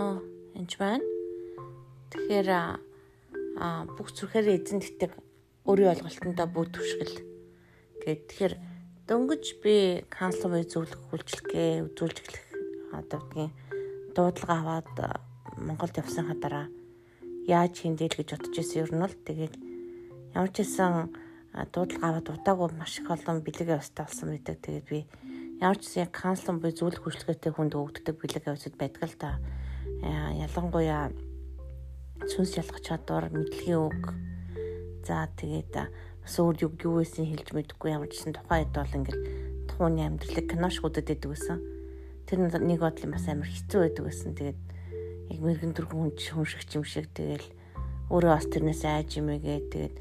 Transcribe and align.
уу? 0.00 0.24
Энд 0.56 0.72
байна. 0.80 1.04
Тэгэхээр 2.08 2.48
а 2.48 3.84
бүх 3.84 4.08
зүрхээр 4.16 4.56
эзэн 4.56 4.80
тэтг 4.80 5.12
өөрийн 5.68 5.92
ойлголтондоо 5.92 6.46
бүгд 6.48 6.72
түшгэл. 6.72 7.16
Гэт 8.00 8.20
тэгэхээр 8.32 8.54
дөнгөж 9.04 9.44
би 9.60 10.04
канцлер 10.08 10.56
бай 10.56 10.64
зөвлөх 10.64 11.00
хүлжлэгээ 11.12 11.84
үзүүлж 11.84 12.16
эхлэх 12.16 12.44
одоо 12.96 13.20
гэдгийг 13.28 13.52
дуудлага 14.16 14.56
аваад 14.56 14.94
Монголд 15.60 16.00
явсныхаа 16.00 16.36
дараа 16.40 16.66
яаж 17.44 17.74
хиндээл 17.84 18.16
гэж 18.16 18.28
бодож 18.40 18.56
ирсэн 18.56 18.88
юм 18.88 19.04
бол 19.04 19.16
тэгээд 19.28 19.54
ямар 20.32 20.50
ч 20.54 20.56
хэлсэн 20.64 21.12
дуудлага 21.72 22.06
аваад 22.08 22.28
удаагүй 22.32 22.68
маш 22.72 23.00
их 23.00 23.10
олон 23.10 23.44
бэлэг 23.44 23.68
явстай 23.76 24.06
болсон 24.06 24.32
байдаг. 24.32 24.56
Тэгээд 24.64 24.86
би 24.88 24.98
ямар 25.60 25.76
ч 25.76 25.98
яг 25.98 26.14
канцлер 26.14 26.56
буй 26.56 26.72
зөвлөх 26.72 27.02
хүчлэгтэй 27.02 27.52
хүнд 27.52 27.74
өгддөг 27.74 28.16
бэлэг 28.16 28.44
явцад 28.46 28.74
байдаг 28.78 29.02
л 29.04 29.16
та. 29.18 29.30
Ялангуяа 30.02 31.10
сүнс 32.26 32.58
ялгах 32.58 32.80
чадвар, 32.82 33.30
мэдлэгийн 33.32 33.82
үг. 33.82 34.04
За 35.06 35.26
тэгээд 35.38 35.72
бас 35.74 36.34
өөр 36.38 36.56
юу 36.68 36.72
юу 36.82 36.94
байсан 37.00 37.26
хэлж 37.26 37.54
мэдэхгүй 37.54 37.90
ямар 37.94 38.10
ч 38.12 38.20
гэсэн 38.22 38.36
тухайн 38.36 38.68
хэд 38.68 38.74
бол 38.76 38.96
ингээл 38.98 39.24
тухууны 39.70 40.02
амьдралыг 40.06 40.46
кинош 40.50 40.76
үдэд 40.84 41.08
байдаг 41.08 41.30
гэсэн. 41.32 41.58
Тэр 42.28 42.38
нэг 42.44 42.80
бодлын 42.82 43.12
бас 43.14 43.26
амар 43.26 43.48
хэцүү 43.48 43.80
байдаг 43.88 44.04
гэсэн. 44.06 44.30
Тэгээд 44.36 44.60
яг 45.32 45.40
мэрэгэн 45.40 45.72
дөрвөн 45.74 46.12
хүн 46.14 46.46
шиг 46.46 46.62
юм 46.76 46.84
шиг 46.84 47.06
тэгэл 47.16 47.46
өөрөө 48.12 48.32
бас 48.34 48.46
тэрнээс 48.50 48.82
айж 48.84 49.18
юмэгээ 49.18 49.58
тэгээд 49.72 49.94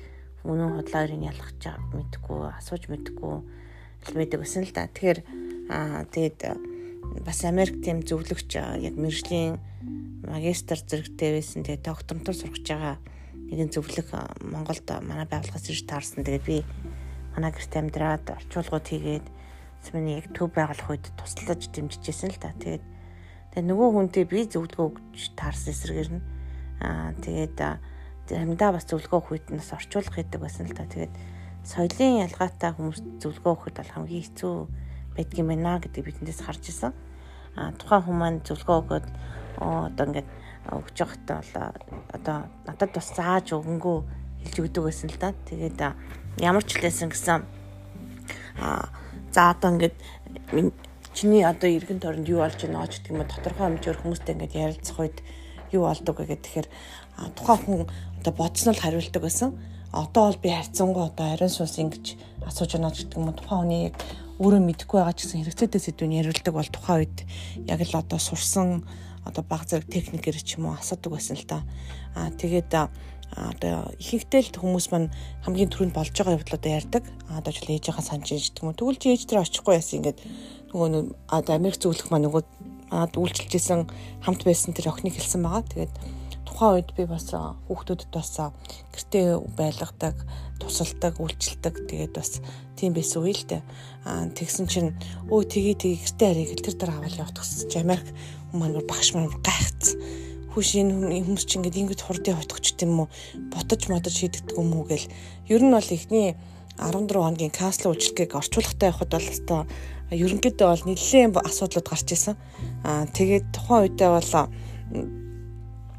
үнэн 0.44 0.76
худлаарыг 0.76 1.22
ялгах 1.24 1.52
чаа 1.60 1.80
мэдгүй 1.92 2.40
асууж 2.56 2.84
мэдгүй 2.92 3.36
л 3.44 4.16
байдаг 4.16 4.40
гэсэн 4.44 4.64
л 4.68 4.74
да. 4.76 4.88
Тэгэхээр 4.92 5.20
Аа 5.68 6.08
тэгээд 6.08 6.40
э, 6.48 6.56
бас 7.26 7.44
Америк 7.44 7.84
тийм 7.84 8.02
зөвлөгч 8.04 8.58
яг 8.58 8.96
мэржлийн 8.96 9.60
магистр 10.28 10.80
зэрэгтэй 10.82 11.40
байсан. 11.40 11.64
Тэгээд 11.64 11.88
докторантур 11.88 12.36
сурч 12.36 12.66
байгаа 12.68 12.98
нэгэн 13.48 13.72
зөвлөх 13.72 14.12
Монголд 14.44 14.88
манай 15.04 15.28
байгууллагаас 15.28 15.68
ирж 15.72 15.88
таарсан. 15.88 16.28
Тэгээд 16.28 16.46
би 16.48 16.58
манай 17.36 17.52
гэрт 17.56 17.74
амьдраад 17.80 18.26
орчуулгууд 18.28 18.88
хийгээд 18.88 19.28
миний 19.94 20.20
яг 20.20 20.28
төв 20.36 20.52
байгуулах 20.52 20.90
үед 20.92 21.06
туслаж 21.16 21.72
дэмжижсэн 21.72 22.36
л 22.36 22.42
та. 22.42 22.52
Тэгээд 22.60 22.84
тэгээд 23.54 23.70
нөгөө 23.72 23.88
хүнтэй 23.94 24.26
би 24.28 24.44
зөвлөгөө 24.52 24.88
өгч 25.16 25.38
таарсан 25.40 25.72
эсрэгээр 25.72 26.10
нь 26.12 26.24
аа 26.84 27.16
тэгээд 27.24 27.58
заримдаа 28.28 28.76
бас 28.76 28.84
зөвлөгөө 28.90 29.20
өгөх 29.22 29.32
үед 29.32 29.48
нас 29.56 29.72
орчуулга 29.72 30.20
хийдэг 30.20 30.42
байсан 30.44 30.68
л 30.68 30.76
та. 30.76 30.84
Тэгээд 30.92 31.14
соёлын 31.64 32.24
ялгаатай 32.28 32.72
хүмүүс 32.76 33.00
зөвлөгөө 33.24 33.54
өгөхөд 33.56 33.76
бол 33.80 33.94
хамгийн 33.96 34.24
хэцүү 34.28 34.56
байдгийм 35.18 35.50
байна 35.50 35.82
гэдэг 35.82 36.06
бидэндээс 36.06 36.46
харж 36.46 36.64
исэн. 36.70 36.94
А 37.58 37.74
тухайн 37.74 38.06
хүмүүс 38.06 38.22
маань 38.22 38.46
зөвлөгөө 38.46 38.78
өгөөд 38.86 39.08
одоо 39.58 40.06
ингээд 40.06 40.30
өгч 40.70 40.96
явахдаа 41.02 41.42
бол 41.42 41.54
одоо 42.14 42.38
надад 42.70 42.92
бас 42.94 43.10
зааж 43.18 43.58
өгөнгөө 43.58 43.98
хэлж 44.46 44.56
өгдөг 44.62 44.84
байсан 44.86 45.10
л 45.10 45.18
да. 45.18 45.34
Тэгээд 45.34 45.80
ямар 46.44 46.64
ч 46.64 46.78
хэлсэн 46.78 47.10
гэсэн 47.10 47.42
а 48.62 48.90
за 49.34 49.52
одоо 49.52 49.74
ингээд 49.74 49.96
чиний 51.18 51.42
одоо 51.42 51.70
эргэн 51.70 52.00
тойронд 52.00 52.30
юу 52.30 52.46
болж 52.46 52.62
байна 52.62 52.86
ч 52.86 53.02
гэдэг 53.02 53.12
юм 53.16 53.26
тодорхой 53.26 53.66
хэмжээр 53.66 53.98
хүмүүстэй 53.98 54.34
ингээд 54.38 54.54
ярилцах 54.54 54.98
үед 55.02 55.18
юу 55.74 55.90
болдог 55.90 56.16
вэ 56.20 56.38
гэхээр 56.38 56.68
тухайн 57.34 57.60
хүн 57.66 57.82
одоо 58.22 58.34
бодснол 58.38 58.78
хариулдаг 58.78 59.22
байсан. 59.24 59.58
Одоо 59.94 60.30
бол 60.30 60.44
би 60.44 60.50
харьцангуй 60.52 61.10
одоо 61.10 61.26
ариун 61.34 61.50
суус 61.50 61.80
ингэж 61.80 62.06
асууж 62.46 62.72
байна 62.76 62.92
гэдэг 62.92 63.18
юм 63.18 63.34
тухайн 63.34 63.60
хүний 63.66 63.82
яг 63.90 63.96
өөрөө 64.38 64.62
мэдэхгүй 64.62 64.98
байгаа 65.02 65.16
ч 65.18 65.26
гэсэн 65.26 65.42
хэрэгцээтэй 65.46 65.82
сэдвүүн 65.82 66.18
яриулдаг 66.22 66.54
бол 66.54 66.70
тухайн 66.70 67.10
үед 67.10 67.18
яг 67.66 67.82
л 67.82 67.98
одоо 67.98 68.20
сурсан 68.22 68.86
одоо 69.26 69.44
баг 69.44 69.66
зэрэг 69.66 69.90
техникээр 69.90 70.38
ч 70.40 70.62
юм 70.62 70.70
уу 70.70 70.78
асуудаг 70.78 71.18
байсан 71.18 71.36
л 71.36 71.46
та. 71.50 71.66
Аа 72.14 72.30
тэгээд 72.32 72.72
одоо 73.34 73.92
ихэнхдээ 74.00 74.42
л 74.54 74.62
хүмүүс 74.62 74.88
маань 74.94 75.12
хамгийн 75.44 75.70
түрүүнд 75.74 75.98
болж 75.98 76.14
байгаа 76.16 76.38
одоо 76.38 76.72
ярьдаг. 76.72 77.04
Аа 77.28 77.42
одоо 77.42 77.52
ч 77.52 77.66
л 77.66 77.74
ээжийнхаа 77.76 78.06
санаж 78.06 78.30
иждэг 78.32 78.64
юм. 78.64 78.78
Тэгвэл 78.78 79.02
чи 79.02 79.12
ээж 79.12 79.28
дээр 79.28 79.44
очихгүй 79.44 79.76
яасан 79.76 80.00
ингээд 80.00 80.20
нөгөө 80.72 80.90
одоо 81.28 81.54
Америк 81.58 81.82
зөвлөх 81.82 82.08
маань 82.08 82.30
нөгөө 82.32 82.44
манад 82.88 83.14
үйлчилжсэн 83.20 83.90
хамт 84.24 84.42
байсан 84.48 84.72
тэр 84.72 84.94
охиныг 84.96 85.20
хэлсэн 85.20 85.44
байгаа. 85.44 85.64
Тэгээд 85.68 85.94
тухайн 86.48 86.80
үед 86.80 86.96
би 86.96 87.04
бас 87.04 87.28
хүүхдүүдэд 87.36 88.12
бас 88.16 88.32
гэртээ 88.96 89.28
байлгадаг, 89.60 90.16
тусалдаг, 90.64 91.20
үйлчилдэг. 91.20 91.92
Тэгээд 91.92 92.14
бас 92.16 92.40
тийм 92.80 92.96
байсан 92.96 93.28
үе 93.28 93.36
л 93.36 93.44
дээ. 93.44 93.62
Аа 94.08 94.32
тэгсэн 94.32 94.66
чинь 94.72 94.96
өө 95.28 95.44
тгий 95.44 95.76
тгий 95.76 96.00
гэртээ 96.00 96.28
харийг 96.32 96.64
тэр 96.64 96.76
дараа 96.80 97.04
аваад 97.04 97.36
чинь 97.68 97.84
Америк 97.84 98.08
хүмүүс 98.56 98.88
багш 98.88 99.10
маань 99.12 99.36
гайхацсан. 99.44 100.00
Хүш 100.56 100.80
энэ 100.80 101.22
хүмүүс 101.28 101.46
чинь 101.46 101.62
ингээд 101.68 101.82
ингэж 101.84 102.02
хурдын 102.02 102.40
хутгач 102.40 102.80
тийм 102.80 102.96
үү? 103.04 103.08
Ботож 103.52 103.82
модож 103.92 104.16
хийдэгдэг 104.16 104.58
юм 104.58 104.74
уу 104.74 104.88
гэл. 104.88 105.12
Ер 105.52 105.62
нь 105.62 105.76
бол 105.76 105.92
ихний 105.92 106.34
14 106.80 107.14
хоногийн 107.14 107.54
канцлер 107.54 107.94
үйлчлэгийг 107.94 108.34
орчуулгатай 108.40 108.90
явахад 108.90 109.12
бол 109.14 109.30
өстой 109.30 109.62
ерөнхийдөө 110.14 110.68
бол 110.72 110.86
нэлээд 110.88 111.36
асуудлууд 111.44 111.88
гарч 111.90 112.10
исэн. 112.16 112.36
Аа 112.88 113.06
тэгээд 113.12 113.46
тухайн 113.52 113.92
үедээ 113.92 114.10
бол 114.10 114.32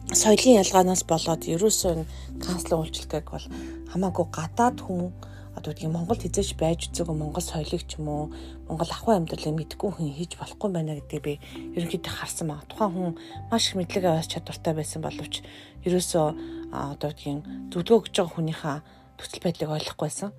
соёлын 0.09 0.65
ялгаанаас 0.65 1.05
болоод 1.05 1.45
ерөөсөө 1.45 2.41
канцлер 2.41 2.81
үйлчлэгийг 2.81 3.29
бол 3.29 3.45
хамаагүй 3.93 4.27
гадаад 4.33 4.81
хүн 4.81 5.13
одоо 5.53 5.73
тийм 5.77 5.93
Монголд 5.93 6.25
хизээч 6.25 6.57
байж 6.57 6.89
үзээгүй 6.89 7.13
Монгол 7.13 7.45
соёлыг 7.45 7.85
ч 7.85 8.01
юм 8.01 8.09
уу 8.09 8.25
Монгол 8.73 8.89
ахуй 8.89 9.21
амьдралыг 9.21 9.53
мэдгүй 9.53 9.91
хүн 9.93 10.17
хийж 10.17 10.41
болохгүй 10.41 10.71
байна 10.73 10.97
гэдгийг 10.97 11.23
би 11.29 11.35
ерөнхийдөө 11.77 12.15
харсан 12.15 12.49
байна. 12.49 12.65
Тухайн 12.73 12.93
хүн 12.97 13.13
маш 13.53 13.69
их 13.69 13.77
мэдлэг 13.77 14.05
аваас 14.09 14.33
чадвартай 14.33 14.73
байсан 14.73 15.05
боловч 15.05 15.45
ерөөсөө 15.85 16.27
одоо 16.73 17.13
тийм 17.13 17.45
зөвлөгөө 17.69 17.99
өгж 18.01 18.15
байгаа 18.17 18.33
хүнийхээ 18.33 18.77
төсөл 19.21 19.45
байдлыг 19.45 19.71
ойлгохгүйсэн. 19.77 20.31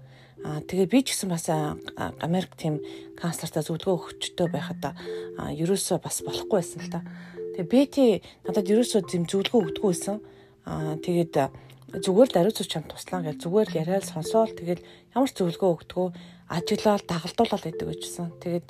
Аа 0.50 0.64
тэгээ 0.66 0.88
би 0.90 1.00
ч 1.06 1.14
гэсэн 1.14 1.30
бас 1.30 1.46
Америк 2.26 2.58
тийм 2.58 2.82
канцлертаа 3.20 3.62
зөвлөгөө 3.62 4.18
өгчтэй 4.18 4.48
байхад 4.50 4.96
ерөөсөө 5.38 5.98
бас 6.02 6.24
болохгүй 6.26 6.58
байсан 6.58 6.80
л 6.80 6.90
та. 6.90 7.04
Тэгээ 7.60 7.68
Бэти 7.76 8.24
надад 8.48 8.72
ерөөсөө 8.72 9.04
зэм 9.04 9.28
зөвлөгөө 9.28 9.60
өгдөггүй 9.60 9.92
байсан. 9.92 10.24
Аа 10.64 10.96
тэгээд 11.04 11.36
зүгээр 11.92 12.30
л 12.32 12.40
ариуцууч 12.40 12.72
чам 12.72 12.88
туслаа 12.88 13.20
гэж 13.20 13.44
зүгээр 13.44 13.68
л 13.68 13.80
яриад 13.84 14.08
сонсоол 14.08 14.48
тэгээд 14.56 14.80
ямар 15.12 15.28
ч 15.28 15.36
зөвлөгөө 15.44 15.72
өгдөгөө 15.76 16.08
ажиглал 16.56 17.04
дагалдуулаад 17.04 17.64
байдаг 17.68 17.88
гэжсэн. 17.92 18.32
Тэгээд 18.40 18.68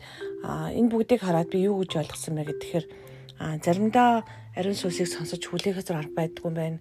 энэ 0.74 0.90
бүгдийг 0.90 1.22
хараад 1.22 1.54
би 1.54 1.70
юу 1.70 1.86
гэж 1.86 2.02
ойлгосон 2.02 2.34
бэ 2.42 2.50
гэхээр 2.50 2.86
заримдаа 3.62 4.26
ариун 4.58 4.74
сүсийг 4.74 5.06
сонсож 5.06 5.46
хүлээхээс 5.46 5.94
арга 5.94 6.26
байдгүй 6.26 6.50
юм 6.50 6.58
байна. 6.58 6.80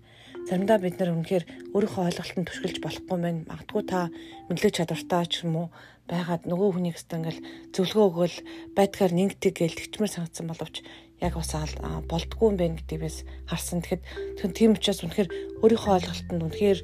Заримдаа 0.48 0.80
бид 0.80 0.96
нар 0.96 1.12
үнэхээр 1.12 1.44
өөрийнхөө 1.76 2.08
ойлголтод 2.08 2.48
түшгэлж 2.48 2.76
болохгүй 2.80 3.14
юм 3.20 3.24
байна. 3.28 3.44
Магадгүй 3.52 3.82
та 3.84 4.08
мэдлэг 4.48 4.72
чадвартай 4.80 5.28
ч 5.28 5.44
юм 5.44 5.60
уу 5.60 5.68
байгаад 6.08 6.48
нөгөө 6.48 6.68
хүнийг 6.72 6.96
хэвээр 6.96 7.20
ингээл 7.20 7.44
зөвлөгөө 7.76 8.06
өгөөл 8.08 8.36
байдгаар 8.72 9.12
нэгдэг 9.12 9.52
гээл 9.60 9.76
тэгчмэр 9.76 10.08
санагдсан 10.08 10.48
боловч 10.48 10.80
яг 11.20 11.34
бас 11.34 11.50
болдгүй 12.06 12.46
юм 12.46 12.56
байна 12.56 12.78
гэдгийг 12.78 13.02
бас 13.02 13.26
харсан. 13.50 13.82
Тэгэхэд 13.82 14.02
тэгэхээр 14.38 14.54
тийм 14.54 14.70
учраас 14.78 15.02
үнэхээр 15.02 15.28
өөрийнхөө 15.66 15.94
ойлголтод 15.98 16.42
үнэхээр 16.46 16.78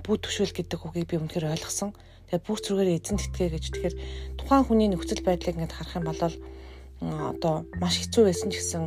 бүх 0.00 0.18
төвшөл 0.24 0.56
гэдэг 0.56 0.80
үгийг 0.88 1.08
би 1.12 1.20
үнэхээр 1.20 1.52
ойлгосон. 1.52 1.92
Тэгээд 2.32 2.46
бүх 2.48 2.58
зүргээр 2.64 2.96
эзэн 2.96 3.20
тэтгэ 3.20 3.52
гэж 3.52 3.64
тэгэхээр 3.76 3.94
тухайн 4.40 4.64
хүний 4.64 4.88
нөхцөл 4.88 5.20
байдлыг 5.20 5.60
ингээд 5.60 5.76
харах 5.76 5.96
юм 6.00 6.06
бол 6.08 6.22
одоо 7.04 7.54
маш 7.76 8.00
хэцүү 8.00 8.24
байсан 8.24 8.48
ч 8.48 8.64
гэсэн 8.64 8.84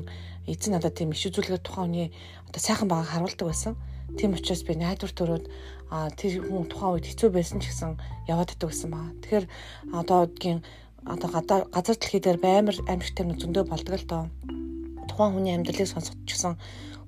эзэн 0.49 0.73
надад 0.73 0.97
тийм 0.97 1.13
иш 1.13 1.29
үзүүлгээр 1.29 1.61
тухайн 1.61 1.85
хүний 1.93 2.07
одоо 2.49 2.61
сайхан 2.61 2.89
байгааг 2.89 3.13
харуулдаг 3.13 3.47
байсан. 3.53 3.73
Тийм 4.17 4.33
учраас 4.33 4.65
би 4.65 4.73
найдвар 4.73 5.13
төрөөд 5.13 5.45
тэр 6.17 6.31
хүн 6.41 6.65
тухайн 6.65 6.97
үед 6.97 7.05
хэцүү 7.05 7.29
байсан 7.29 7.61
ч 7.61 7.69
гэсэн 7.69 8.01
яваад 8.25 8.49
иддэг 8.49 8.73
гэсэн 8.73 8.89
баа. 8.89 9.13
Тэгэхээр 9.21 9.45
одоо 9.93 10.17
одгийн 10.25 10.65
одоо 11.05 11.29
газар 11.29 11.97
дэлхий 12.01 12.21
дээр 12.23 12.41
баймар 12.41 12.75
амьдтай 12.89 13.23
зөндөө 13.37 13.63
болдог 13.69 13.95
л 14.01 14.09
доо 14.09 14.23
тухайн 15.17 15.33
хүний 15.33 15.53
амьдралыг 15.57 15.89
сонсох 15.89 16.13
ч 16.29 16.37
гэсэн 16.37 16.53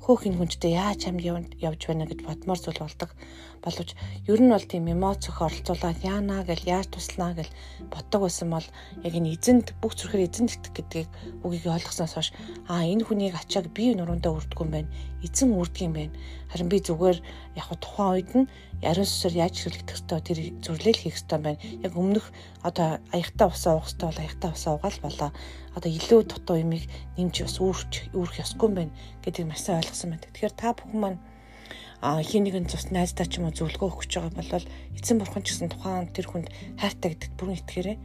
хөөх 0.01 0.25
энэ 0.25 0.37
хүнчтэй 0.41 0.73
яаж 0.73 1.05
амьд 1.05 1.53
явж 1.61 1.81
байна 1.85 2.09
гэж 2.09 2.25
бодмоор 2.25 2.57
зүйл 2.57 2.81
болдог 2.81 3.13
боловч 3.63 3.89
ер 4.31 4.39
нь 4.41 4.53
бол 4.53 4.65
тийм 4.65 4.85
эмоцох 4.93 5.41
оролцуулаад 5.45 5.99
яана 6.03 6.43
гэл 6.47 6.63
яаж 6.75 6.87
туслана 6.91 7.37
гэл 7.37 7.51
боддог 7.91 8.21
байсан 8.25 8.49
бол 8.55 8.67
яг 9.05 9.13
энэ 9.15 9.33
эзэнд 9.35 9.67
бүх 9.81 9.93
зүрхээр 9.95 10.27
эзэнд 10.27 10.49
итгэх 10.55 10.73
гэдгийг 10.75 11.09
үгийг 11.45 11.67
ойлгосноос 11.75 12.13
хойш 12.15 12.29
аа 12.71 12.83
энэ 12.87 13.05
хүнийг 13.05 13.35
ачааг 13.35 13.67
би 13.75 13.95
нуруундаа 13.95 14.31
үрдгүү 14.35 14.65
юм 14.65 14.71
байна. 14.73 14.89
Эзэн 15.25 15.51
үрдэг 15.51 15.83
юм 15.87 15.93
байна 15.99 16.15
харин 16.49 16.69
би 16.69 16.81
зүгээр 16.81 17.17
яг 17.61 17.69
тухайн 17.77 18.13
үед 18.17 18.31
нь 18.33 18.49
ариун 18.81 19.05
сүсээр 19.05 19.35
яаж 19.45 19.55
хэрэглэх 19.61 19.93
ёстой 19.93 20.19
тэр 20.25 20.39
зүрлэл 20.65 20.97
хийх 20.97 21.21
ёстой 21.21 21.37
байна. 21.37 21.61
Яг 21.85 21.93
өмнөх 21.93 22.25
одоо 22.65 22.97
аягтаа 23.13 23.53
усаа 23.53 23.77
уух 23.77 23.85
ёстой 23.85 24.09
бол 24.09 24.23
аягтаа 24.25 24.51
усаа 24.57 24.73
угаал 24.81 24.99
болоо. 25.05 25.29
Одоо 25.77 25.89
илүү 25.93 26.21
дутуу 26.25 26.57
юмыг 26.57 26.89
нэмж 27.21 27.35
бас 27.45 27.57
үүрч 27.61 27.93
үүрэх 28.17 28.41
ёсгүй 28.41 28.65
юм 28.65 28.75
байна 28.81 28.93
гэдгийг 29.21 29.45
маш 29.45 29.61
сайн 29.61 29.77
ойлгосон 29.85 30.09
байна. 30.09 30.25
Тэгэхээр 30.25 30.53
та 30.57 30.73
бүхэн 30.73 30.99
маань 30.99 31.19
хин 31.99 32.47
нэгэн 32.47 32.71
цус 32.71 32.95
найздаа 32.95 33.27
ч 33.27 33.43
юм 33.43 33.51
уу 33.51 33.55
зөвлөгөө 33.55 33.89
өгч 33.91 34.11
байгаа 34.15 34.31
бол 34.39 34.63
эцэн 34.95 35.19
бурхан 35.19 35.43
ч 35.43 35.51
гэсэн 35.51 35.69
тухайн 35.75 36.07
тэр 36.15 36.27
хүнд 36.31 36.47
хайртай 36.79 37.11
гэдэгт 37.11 37.35
бүрэн 37.35 37.59
итгээрэй. 37.59 37.97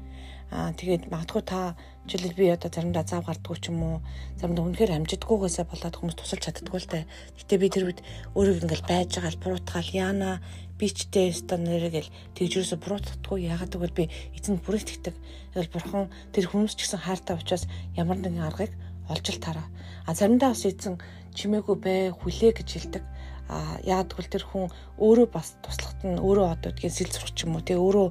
Аа 0.50 0.74
тэгээд 0.74 1.10
магадгүй 1.14 1.42
та 1.46 1.78
Жишээлбэл 2.04 2.36
би 2.36 2.46
одоо 2.52 2.68
заримдаа 2.68 3.06
зав 3.06 3.24
гардггүй 3.24 3.58
ч 3.62 3.72
юм 3.72 3.80
уу 3.80 3.96
заримдаа 4.36 4.66
үнэхээр 4.66 4.92
амжидггүйгээсээ 4.98 5.64
болоод 5.70 5.94
хүмүүс 5.96 6.16
тусалж 6.20 6.42
чаддгүй 6.44 6.80
л 6.84 6.90
дээ. 6.92 7.04
Гэтэ 7.38 7.54
би 7.56 7.68
тэр 7.72 7.84
үед 7.88 8.00
өөрөө 8.36 8.60
ингээл 8.60 8.84
байж 8.84 9.10
байгаа 9.16 9.32
л 9.32 9.40
буруутгаал 9.40 9.90
яана 9.94 10.30
бичтэй 10.76 11.32
өстө 11.32 11.56
нэрэгэл 11.56 12.12
тэгжрөөсө 12.36 12.76
буруутгахгүй 12.76 13.48
яагаад 13.48 13.72
гэвэл 13.72 13.94
би 13.96 14.04
эзэнд 14.36 14.60
бүрэлдэхдэг. 14.68 15.14
Тэгэл 15.56 15.72
бурхан 15.72 16.12
тэр 16.34 16.44
хүмүүс 16.50 16.76
ч 16.76 16.84
гэсэн 16.84 17.00
хайртай 17.08 17.34
учраас 17.40 17.64
ямар 17.96 18.20
нэгэн 18.20 18.42
аргыг 18.42 18.72
олж 19.08 19.26
л 19.32 19.40
тараа. 19.40 19.64
А 20.04 20.12
заримдаа 20.12 20.52
бас 20.52 20.68
эзэн 20.68 21.00
чимээгүй 21.32 21.76
бай 21.80 22.12
хүлээ 22.12 22.52
гэж 22.58 22.68
хэлдэг 22.68 23.02
а 23.48 23.76
яагаад 23.84 24.12
гэвэл 24.12 24.32
тэр 24.32 24.44
хүн 24.48 24.72
өөрөө 24.98 25.28
бас 25.28 25.56
туслахт 25.60 26.00
нь 26.04 26.16
өөрөө 26.16 26.46
одоо 26.54 26.70
гэдгийг 26.72 26.92
сэл 26.92 27.12
зурх 27.12 27.30
ч 27.36 27.44
юм 27.44 27.56
уу 27.56 27.66
тэгээ 27.66 27.84
өөрөө 27.84 28.08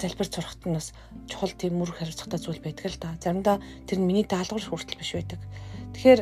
залбир 0.00 0.28
зурхт 0.28 0.62
нь 0.68 0.76
бас 0.76 0.92
чухал 1.30 1.52
тийм 1.56 1.80
мөр 1.80 1.90
хариуцлагатай 1.94 2.40
зүйл 2.40 2.60
байдаг 2.60 2.86
л 2.92 3.00
да. 3.00 3.16
Заримдаа 3.22 3.56
тэр 3.88 3.98
нь 3.98 4.08
миний 4.08 4.26
даалгавар 4.28 4.60
хүртэл 4.60 5.00
биш 5.00 5.12
байдаг. 5.16 5.40
Тэгэхээр 5.96 6.20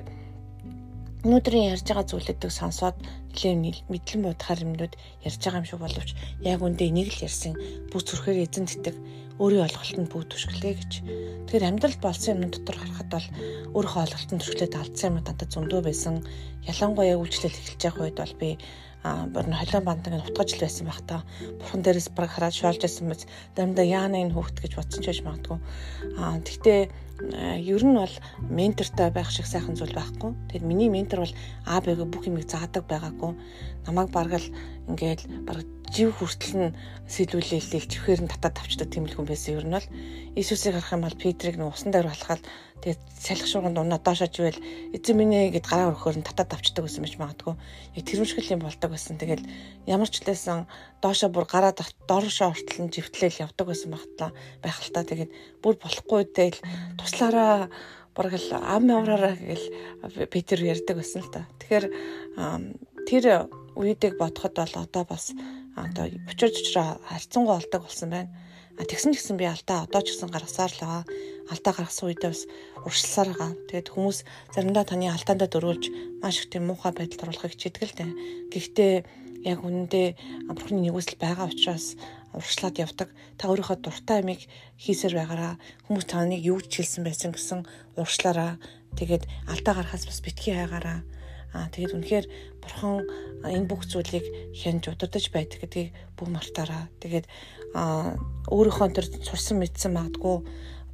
өнөөдрийн 1.23 1.71
ярьж 1.75 1.87
байгаа 1.87 2.07
зүйлүүдийг 2.07 2.51
сонсоод 2.51 2.99
нэлээд 3.33 3.87
мэдлэн 3.87 4.23
бодохаар 4.27 4.61
юмнууд 4.67 4.95
ярьж 5.23 5.39
байгаа 5.39 5.61
юм 5.63 5.69
шиг 5.71 5.79
боловч 5.79 6.11
яг 6.43 6.61
үндэ 6.63 6.91
энийг 6.91 7.15
л 7.15 7.25
ярьсан 7.27 7.55
бүх 7.95 8.03
зүрхээр 8.03 8.43
эзэн 8.43 8.67
тэтг 8.67 8.97
өөрийн 9.43 9.67
олголтод 9.67 10.07
бүгд 10.07 10.29
түшгэлээ 10.31 10.75
гэж. 10.79 10.93
Тэгэхээр 11.51 11.67
амьдрал 11.67 11.99
болсон 11.99 12.47
юм 12.47 12.51
дотор 12.55 12.79
харахад 12.79 13.09
бол 13.11 13.27
өөрийнхөө 13.75 14.03
олголтод 14.07 14.39
түшгэлээд 14.39 14.75
алдсан 14.79 15.09
юм 15.11 15.17
дантаа 15.27 15.49
зөндөө 15.51 15.81
байсан. 15.83 16.15
Ялангуяа 16.71 17.19
үйлчлэл 17.19 17.59
эхэлж 17.59 17.83
байгаа 17.83 18.05
үед 18.07 18.19
бол 18.23 18.35
би 18.39 18.51
бүр 19.03 19.51
холион 19.51 19.85
бандаг 19.85 20.13
нь 20.15 20.23
утгаж 20.23 20.55
л 20.55 20.63
байсан 20.63 20.87
байх 20.87 21.03
та. 21.03 21.27
Бурхан 21.59 21.83
дээрээс 21.83 22.09
баг 22.15 22.31
хараад 22.31 22.55
шоолж 22.55 22.81
байсан 22.83 23.11
мэт 23.11 23.27
заримдаа 23.57 23.87
яана 23.87 24.23
энэ 24.23 24.35
хүүхэд 24.35 24.63
гэж 24.63 24.73
бодсон 24.79 25.03
ч 25.03 25.07
байж 25.11 25.21
магадгүй. 25.27 25.59
А 26.19 26.39
тэгтээ 26.39 26.81
ер 27.67 27.83
нь 27.83 27.99
бол 27.99 28.17
ментортай 28.47 29.11
байх 29.11 29.31
шиг 29.31 29.47
сайхан 29.47 29.75
зүйл 29.75 29.95
байхгүй. 29.95 30.31
Тэгэхээр 30.51 30.71
миний 30.71 30.91
ментор 30.91 31.23
бол 31.23 31.35
А 31.67 31.83
Б-г 31.83 32.07
бүх 32.07 32.27
юмыг 32.27 32.47
заадаг 32.47 32.87
байгаагүй. 32.87 33.33
Намайг 33.87 34.11
баргал 34.15 34.47
ингээд 34.87 35.47
баг 35.47 35.67
жив 35.93 36.15
хүртэл 36.17 36.55
нь 36.59 36.75
сэлүүлээл 37.11 37.91
чихээр 37.91 38.21
нь 38.25 38.31
татаад 38.33 38.57
тавчдаг 38.59 38.89
тийм 38.91 39.07
л 39.07 39.15
хүн 39.15 39.29
байсан. 39.29 39.59
Ер 39.59 39.67
нь 39.67 39.77
бол 39.77 39.89
Иесусыг 40.39 40.73
харах 40.75 40.95
юм 40.95 41.03
бол 41.05 41.21
Петрийг 41.21 41.57
нь 41.59 41.67
усан 41.67 41.91
дээр 41.93 42.09
балхаад 42.11 42.43
тэгээд 42.83 43.03
салхи 43.15 43.47
шуурганд 43.47 43.79
унаа 43.79 44.03
доошооч 44.03 44.35
ивэл 44.43 44.61
эзэн 44.91 45.15
минь 45.15 45.55
гэд 45.55 45.67
гараа 45.71 45.95
өрхөөр 45.95 46.19
нь 46.19 46.27
татаад 46.27 46.59
авчдаг 46.59 46.83
байсан 46.83 47.07
байж 47.07 47.15
магадгүй. 47.15 47.55
Яг 47.95 48.05
тэрэмшгэл 48.11 48.55
юм 48.59 48.63
болдог 48.67 48.91
байсан. 48.91 49.23
Тэгэл 49.23 49.47
ямар 49.87 50.11
ч 50.11 50.19
лээсэн 50.27 50.67
доошоо 50.99 51.31
бүр 51.31 51.47
гараа 51.47 51.73
доошоо 51.79 52.51
ортол 52.51 52.81
нь 52.83 52.91
живтлээл 52.91 53.47
явдаг 53.47 53.67
байсан 53.71 53.95
багтлаа 53.95 54.31
байх 54.59 54.79
л 54.83 54.91
та. 54.91 55.07
Тэгээд 55.07 55.31
бүр 55.63 55.75
болохгүй 55.79 56.23
дээл 56.35 56.59
туслаараа 56.99 57.71
бараг 58.19 58.35
л 58.35 58.51
ам 58.51 58.85
авраараа 58.91 59.35
гэл 59.39 59.67
Петр 60.27 60.59
ярьдаг 60.59 60.99
байсан 60.99 61.23
л 61.23 61.31
та. 61.31 61.47
Тэгэхээр 61.63 61.87
тэр 63.07 63.25
үедийг 63.79 64.19
бодоход 64.19 64.59
бол 64.59 64.75
одоо 64.85 65.05
бас 65.07 65.33
одоо 65.77 66.11
учир 66.29 66.51
жучраа 66.53 67.01
харьцангуй 67.09 67.57
олдог 67.57 67.87
болсон 67.87 68.11
байна. 68.11 68.31
Тэгсэн 68.81 69.13
ч 69.13 69.21
гэсэн 69.21 69.37
би 69.37 69.45
алдаа 69.45 69.85
одоо 69.85 70.01
ч 70.01 70.17
гэсэн 70.17 70.33
гаргасаар 70.33 70.73
л 70.73 70.81
байгаа. 70.81 71.05
Алдаа 71.53 71.73
гаргасан 71.77 72.09
үедээ 72.09 72.33
бас 72.33 72.43
уршилсаар 72.89 73.29
байгаа. 73.33 73.51
Тэгээд 73.69 73.89
хүмүүс 73.93 74.19
заримдаа 74.57 74.85
таны 74.89 75.13
алдаандаа 75.13 75.49
дөрүүлж 75.53 75.85
маш 76.25 76.37
их 76.41 76.49
тийм 76.49 76.73
муухай 76.73 76.93
байдалд 76.97 77.23
оруулахыг 77.29 77.53
хичээдэг 77.53 77.83
л 77.85 77.97
дээ. 78.01 78.11
Гэхдээ 78.49 78.93
яг 79.45 79.59
үнэндээ 79.61 80.09
бурхны 80.57 80.81
нэгүсэл 80.89 81.21
байгаа 81.21 81.53
учраас 81.53 82.01
уршлаад 82.33 82.81
явдаг. 82.81 83.09
Та 83.37 83.53
өөрийнхөө 83.53 83.77
дуртай 83.85 84.25
амийг 84.25 84.49
хийсээр 84.81 85.21
байгаараа 85.21 85.55
хүмүүс 85.87 86.07
таныг 86.09 86.41
юу 86.41 86.65
ч 86.65 86.81
хэлсэн 86.81 87.05
байсан 87.05 87.37
гэсэн 87.37 87.61
уршлаараа 88.01 88.57
тэгээд 88.97 89.29
алдаа 89.53 89.75
гарахаас 89.77 90.09
бас 90.09 90.21
битгий 90.25 90.57
хайгаараа 90.57 91.05
Аа 91.53 91.69
тэгээд 91.69 91.97
үнэхээр 91.97 92.27
бурхан 92.65 93.05
энэ 93.45 93.69
бүх 93.69 93.85
зүйлийг 93.85 94.27
хянж 94.57 94.89
удирдах 94.89 95.29
байдаг 95.33 95.59
гэдгийг 95.61 95.91
бүх 96.17 96.29
мартаараа. 96.33 96.89
Тэгээд 97.01 97.27
аа 97.77 98.17
өөрийнхөө 98.49 98.89
тэр 98.97 99.07
сурсан 99.21 99.61
мэдсэн 99.61 99.93
магадгүй 99.93 100.37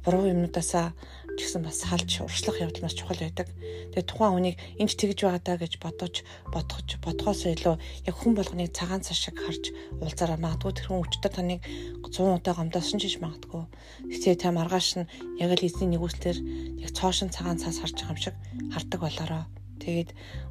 буруу 0.03 0.31
юмнуудаасаа 0.31 0.95
ч 1.39 1.47
гэсэн 1.47 1.63
бас 1.63 1.79
салж 1.83 2.19
уршлах 2.19 2.59
явдал 2.59 2.83
маш 2.83 2.95
чухал 2.99 3.19
байдаг. 3.19 3.47
Тэгээд 3.91 4.09
тухайн 4.11 4.33
хүнийг 4.35 4.57
энд 4.79 4.91
тэгж 4.91 5.19
байгаа 5.23 5.39
даа 5.39 5.57
гэж 5.59 5.73
бодож 5.79 6.15
бодгож 6.51 6.89
бодгоос 6.99 7.47
илүү 7.47 7.75
яг 8.07 8.15
хүн 8.19 8.33
болгоны 8.35 8.67
цагаан 8.67 9.03
цас 9.03 9.19
шиг 9.19 9.39
харж 9.39 9.71
уулзаараа 10.03 10.39
магадгүй 10.39 10.73
тэр 10.75 10.87
хүн 10.91 11.03
өчтөр 11.07 11.31
таныг 11.31 11.63
100 12.03 12.43
удаа 12.43 12.53
гомдоосон 12.59 12.99
ч 12.99 13.19
магадгүй. 13.23 13.63
Тэгтээ 14.11 14.35
та 14.35 14.51
маргааш 14.51 14.89
нь 14.99 15.09
яг 15.39 15.51
л 15.55 15.63
эзний 15.63 15.95
нэгүслэр 15.95 16.37
яг 16.83 16.91
цоошин 16.91 17.31
цагаан 17.31 17.59
цас 17.59 17.79
харж 17.79 17.95
байгаа 17.95 18.15
юм 18.15 18.19
шиг 18.19 18.35
хардаг 18.75 18.99
болороо. 18.99 19.43
Тэгээд 19.81 20.09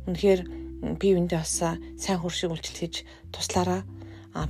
үнэхээр 0.09 0.41
би 1.01 1.09
үүндээ 1.15 1.41
бас 1.41 1.55
сайн 2.01 2.19
хуршиг 2.21 2.51
үйлчлэл 2.53 2.81
хийж 2.81 2.95
туслаараа. 3.33 3.83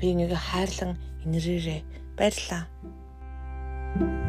Би 0.01 0.15
нэг 0.15 0.33
хайрлан 0.35 0.97
инэрээрээ 1.25 1.81
баярлаа. 2.17 2.67
thank 3.99 4.11
you 4.11 4.28